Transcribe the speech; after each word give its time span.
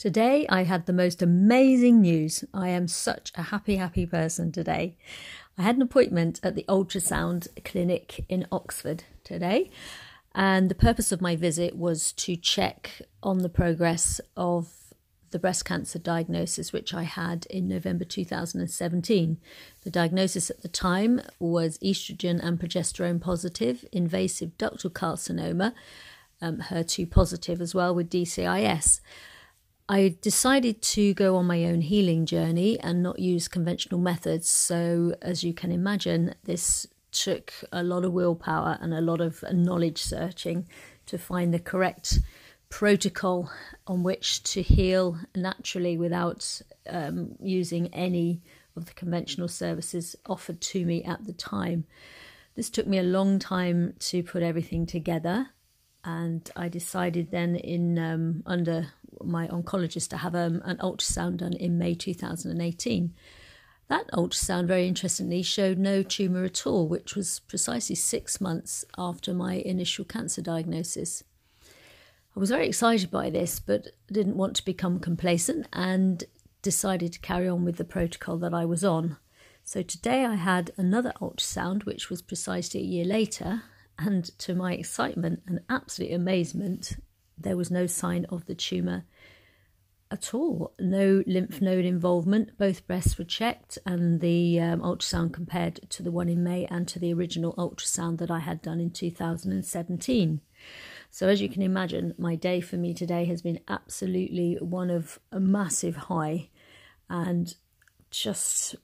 Today 0.00 0.46
I 0.48 0.62
had 0.62 0.86
the 0.86 0.94
most 0.94 1.20
amazing 1.20 2.00
news. 2.00 2.42
I 2.54 2.68
am 2.68 2.88
such 2.88 3.32
a 3.34 3.42
happy, 3.42 3.76
happy 3.76 4.06
person 4.06 4.50
today. 4.50 4.96
I 5.58 5.62
had 5.62 5.76
an 5.76 5.82
appointment 5.82 6.40
at 6.42 6.54
the 6.54 6.64
ultrasound 6.70 7.48
clinic 7.66 8.24
in 8.26 8.46
Oxford 8.50 9.04
today, 9.24 9.68
and 10.34 10.70
the 10.70 10.74
purpose 10.74 11.12
of 11.12 11.20
my 11.20 11.36
visit 11.36 11.76
was 11.76 12.12
to 12.12 12.34
check 12.34 13.02
on 13.22 13.40
the 13.40 13.50
progress 13.50 14.22
of 14.38 14.72
the 15.32 15.38
breast 15.38 15.66
cancer 15.66 15.98
diagnosis, 15.98 16.72
which 16.72 16.94
I 16.94 17.02
had 17.02 17.44
in 17.50 17.68
November 17.68 18.06
2017. 18.06 19.36
The 19.82 19.90
diagnosis 19.90 20.48
at 20.48 20.62
the 20.62 20.68
time 20.68 21.20
was 21.38 21.76
estrogen 21.80 22.40
and 22.42 22.58
progesterone 22.58 23.20
positive, 23.20 23.84
invasive 23.92 24.56
ductal 24.56 24.90
carcinoma, 24.90 25.74
um, 26.40 26.56
HER2 26.70 27.10
positive 27.10 27.60
as 27.60 27.74
well 27.74 27.94
with 27.94 28.08
DCIS. 28.08 29.00
I 29.90 30.14
decided 30.20 30.82
to 30.82 31.14
go 31.14 31.34
on 31.34 31.46
my 31.46 31.64
own 31.64 31.80
healing 31.80 32.24
journey 32.24 32.78
and 32.78 33.02
not 33.02 33.18
use 33.18 33.48
conventional 33.48 33.98
methods. 33.98 34.48
So, 34.48 35.16
as 35.20 35.42
you 35.42 35.52
can 35.52 35.72
imagine, 35.72 36.36
this 36.44 36.86
took 37.10 37.52
a 37.72 37.82
lot 37.82 38.04
of 38.04 38.12
willpower 38.12 38.78
and 38.80 38.94
a 38.94 39.00
lot 39.00 39.20
of 39.20 39.42
knowledge 39.52 40.00
searching 40.00 40.68
to 41.06 41.18
find 41.18 41.52
the 41.52 41.58
correct 41.58 42.20
protocol 42.68 43.50
on 43.88 44.04
which 44.04 44.44
to 44.44 44.62
heal 44.62 45.18
naturally 45.34 45.96
without 45.96 46.62
um, 46.88 47.34
using 47.40 47.92
any 47.92 48.42
of 48.76 48.86
the 48.86 48.94
conventional 48.94 49.48
services 49.48 50.14
offered 50.24 50.60
to 50.60 50.86
me 50.86 51.02
at 51.02 51.26
the 51.26 51.32
time. 51.32 51.84
This 52.54 52.70
took 52.70 52.86
me 52.86 52.98
a 52.98 53.02
long 53.02 53.40
time 53.40 53.94
to 53.98 54.22
put 54.22 54.44
everything 54.44 54.86
together, 54.86 55.48
and 56.04 56.48
I 56.54 56.68
decided 56.68 57.32
then 57.32 57.56
in 57.56 57.98
um, 57.98 58.44
under 58.46 58.92
my 59.22 59.46
oncologist 59.48 60.08
to 60.10 60.18
have 60.18 60.34
um, 60.34 60.62
an 60.64 60.76
ultrasound 60.78 61.38
done 61.38 61.52
in 61.52 61.78
May 61.78 61.94
2018. 61.94 63.14
That 63.88 64.08
ultrasound, 64.12 64.66
very 64.66 64.86
interestingly, 64.86 65.42
showed 65.42 65.76
no 65.76 66.02
tumour 66.04 66.44
at 66.44 66.66
all, 66.66 66.86
which 66.86 67.16
was 67.16 67.40
precisely 67.40 67.96
six 67.96 68.40
months 68.40 68.84
after 68.96 69.34
my 69.34 69.54
initial 69.54 70.04
cancer 70.04 70.40
diagnosis. 70.40 71.24
I 72.36 72.38
was 72.38 72.50
very 72.50 72.68
excited 72.68 73.10
by 73.10 73.30
this, 73.30 73.58
but 73.58 73.88
didn't 74.10 74.36
want 74.36 74.54
to 74.56 74.64
become 74.64 75.00
complacent 75.00 75.66
and 75.72 76.22
decided 76.62 77.12
to 77.14 77.18
carry 77.18 77.48
on 77.48 77.64
with 77.64 77.78
the 77.78 77.84
protocol 77.84 78.38
that 78.38 78.54
I 78.54 78.64
was 78.64 78.84
on. 78.84 79.16
So 79.64 79.82
today 79.82 80.24
I 80.24 80.36
had 80.36 80.70
another 80.76 81.12
ultrasound, 81.20 81.84
which 81.84 82.08
was 82.08 82.22
precisely 82.22 82.80
a 82.80 82.84
year 82.84 83.04
later, 83.04 83.62
and 83.98 84.24
to 84.38 84.54
my 84.54 84.74
excitement 84.74 85.42
and 85.46 85.60
absolute 85.68 86.12
amazement, 86.12 86.96
there 87.40 87.56
was 87.56 87.70
no 87.70 87.86
sign 87.86 88.26
of 88.26 88.46
the 88.46 88.54
tumour 88.54 89.04
at 90.10 90.34
all. 90.34 90.72
No 90.78 91.22
lymph 91.26 91.60
node 91.60 91.84
involvement. 91.84 92.56
Both 92.58 92.86
breasts 92.86 93.18
were 93.18 93.24
checked, 93.24 93.78
and 93.86 94.20
the 94.20 94.60
um, 94.60 94.80
ultrasound 94.80 95.32
compared 95.32 95.88
to 95.90 96.02
the 96.02 96.10
one 96.10 96.28
in 96.28 96.42
May 96.42 96.66
and 96.66 96.86
to 96.88 96.98
the 96.98 97.14
original 97.14 97.54
ultrasound 97.54 98.18
that 98.18 98.30
I 98.30 98.40
had 98.40 98.60
done 98.60 98.80
in 98.80 98.90
2017. 98.90 100.40
So, 101.10 101.28
as 101.28 101.40
you 101.40 101.48
can 101.48 101.62
imagine, 101.62 102.14
my 102.18 102.34
day 102.34 102.60
for 102.60 102.76
me 102.76 102.94
today 102.94 103.24
has 103.26 103.42
been 103.42 103.60
absolutely 103.68 104.56
one 104.60 104.90
of 104.90 105.18
a 105.32 105.40
massive 105.40 105.96
high 105.96 106.50
and 107.08 107.54
just, 108.10 108.76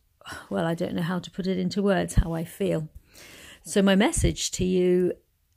well, 0.50 0.66
I 0.66 0.74
don't 0.74 0.94
know 0.94 1.02
how 1.02 1.18
to 1.18 1.30
put 1.30 1.46
it 1.46 1.58
into 1.58 1.82
words 1.82 2.14
how 2.14 2.32
I 2.34 2.44
feel. 2.44 2.88
So, 3.62 3.82
my 3.82 3.96
message 3.96 4.50
to 4.52 4.64
you 4.64 5.12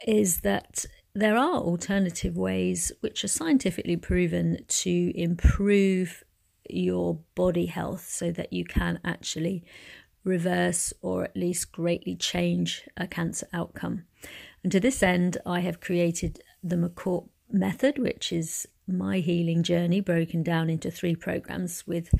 is 0.05 0.41
that 0.41 0.85
there 1.13 1.37
are 1.37 1.55
alternative 1.55 2.37
ways 2.37 2.91
which 3.01 3.23
are 3.23 3.29
scientifically 3.29 3.97
proven 3.97 4.59
to 4.67 5.11
improve 5.15 6.23
your 6.69 7.19
body 7.35 7.65
health 7.65 8.07
so 8.07 8.31
that 8.31 8.53
you 8.53 8.63
can 8.63 8.99
actually 9.03 9.63
reverse 10.23 10.93
or 11.01 11.23
at 11.23 11.35
least 11.35 11.71
greatly 11.71 12.15
change 12.15 12.87
a 12.97 13.07
cancer 13.07 13.47
outcome. 13.53 14.03
And 14.63 14.71
to 14.71 14.79
this 14.79 15.01
end, 15.01 15.37
I 15.45 15.61
have 15.61 15.79
created 15.79 16.41
the 16.63 16.75
McCourt 16.75 17.27
method, 17.49 17.97
which 17.97 18.31
is 18.31 18.67
my 18.87 19.19
healing 19.19 19.63
journey 19.63 20.01
broken 20.01 20.43
down 20.43 20.69
into 20.69 20.91
three 20.91 21.15
programs 21.15 21.85
with 21.87 22.13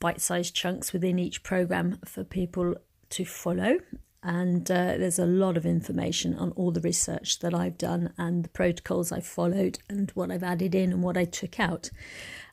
bite 0.00 0.20
sized 0.20 0.54
chunks 0.54 0.92
within 0.92 1.18
each 1.18 1.42
program 1.42 1.98
for 2.04 2.24
people 2.24 2.74
to 3.10 3.24
follow 3.24 3.78
and 4.26 4.68
uh, 4.72 4.98
there's 4.98 5.20
a 5.20 5.24
lot 5.24 5.56
of 5.56 5.64
information 5.64 6.34
on 6.34 6.50
all 6.52 6.72
the 6.72 6.80
research 6.80 7.38
that 7.38 7.54
I've 7.54 7.78
done 7.78 8.12
and 8.18 8.44
the 8.44 8.48
protocols 8.48 9.12
I've 9.12 9.24
followed 9.24 9.78
and 9.88 10.10
what 10.14 10.32
I've 10.32 10.42
added 10.42 10.74
in 10.74 10.92
and 10.92 11.00
what 11.00 11.16
I 11.16 11.24
took 11.24 11.60
out. 11.60 11.90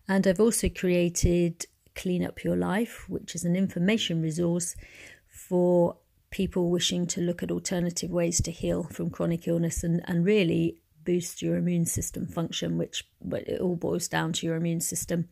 And 0.07 0.28
I've 0.28 0.39
also 0.39 0.69
created 0.69 1.66
Clean 1.95 2.23
Up 2.23 2.44
Your 2.44 2.56
Life, 2.56 3.09
which 3.09 3.34
is 3.34 3.44
an 3.44 3.56
information 3.56 4.22
resource 4.22 4.75
for 5.28 5.97
people 6.29 6.69
wishing 6.69 7.07
to 7.07 7.22
look 7.22 7.41
at 7.41 7.50
alternative 7.50 8.11
ways 8.11 8.40
to 8.41 8.51
heal 8.51 8.84
from 8.84 9.09
chronic 9.09 9.47
illness 9.47 9.84
and, 9.84 10.00
and 10.05 10.23
really 10.23 10.78
boost 11.03 11.41
your 11.41 11.57
immune 11.57 11.88
system 11.88 12.28
function, 12.28 12.78
which 12.78 13.03
but 13.19 13.47
it 13.47 13.59
all 13.59 13.75
boils 13.75 14.07
down 14.07 14.31
to 14.34 14.45
your 14.45 14.57
immune 14.57 14.81
system 14.81 15.28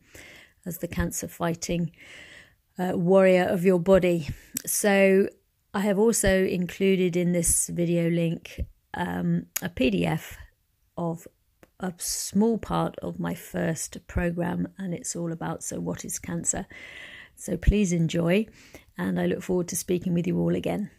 as 0.66 0.78
the 0.78 0.88
cancer 0.88 1.28
fighting 1.28 1.92
uh, 2.80 2.98
warrior 2.98 3.44
of 3.44 3.64
your 3.64 3.78
body. 3.78 4.28
So 4.66 5.28
I 5.74 5.80
have 5.80 5.98
also 5.98 6.44
included 6.44 7.16
in 7.16 7.32
this 7.32 7.68
video 7.68 8.10
link 8.10 8.60
um, 8.92 9.46
a 9.62 9.70
PDF 9.70 10.36
of 10.98 11.26
a 11.80 11.94
small 11.96 12.58
part 12.58 12.98
of 12.98 13.18
my 13.18 13.34
first 13.34 14.06
program, 14.06 14.68
and 14.76 14.92
it's 14.92 15.16
all 15.16 15.32
about 15.32 15.64
So, 15.64 15.80
what 15.80 16.04
is 16.04 16.18
cancer? 16.18 16.66
So, 17.36 17.56
please 17.56 17.92
enjoy, 17.94 18.46
and 18.98 19.18
I 19.18 19.24
look 19.24 19.42
forward 19.42 19.68
to 19.68 19.76
speaking 19.76 20.12
with 20.12 20.26
you 20.26 20.38
all 20.38 20.54
again. 20.54 20.90